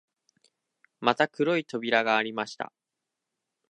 [0.99, 2.73] また黒い扉がありました